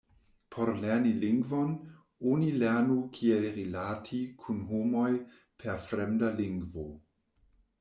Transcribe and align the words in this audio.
Por 0.53 0.69
lerni 0.83 1.11
lingvon, 1.23 1.75
oni 2.31 2.47
lernu 2.63 2.97
kiel 3.19 3.45
rilati 3.59 4.23
kun 4.47 4.65
homoj 4.73 5.07
per 5.61 5.81
fremda 5.93 6.35
lingvo. 6.43 6.91